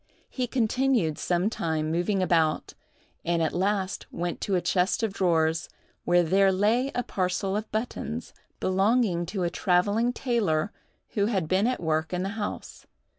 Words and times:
He 0.31 0.47
continued 0.47 1.19
some 1.19 1.47
time 1.47 1.91
moving 1.91 2.23
about, 2.23 2.73
and 3.23 3.43
at 3.43 3.53
last 3.53 4.07
went 4.09 4.41
to 4.41 4.55
a 4.55 4.59
chest 4.59 5.03
of 5.03 5.13
drawers, 5.13 5.69
where 6.05 6.23
there 6.23 6.51
lay 6.51 6.89
a 6.95 7.03
parcel 7.03 7.55
of 7.55 7.71
buttons, 7.71 8.33
belonging 8.59 9.27
to 9.27 9.43
a 9.43 9.51
travelling 9.51 10.11
tailor 10.11 10.71
who 11.09 11.27
had 11.27 11.47
been 11.47 11.67
at 11.67 11.79
work 11.79 12.13
in 12.13 12.23
the 12.23 12.29
house. 12.29 12.87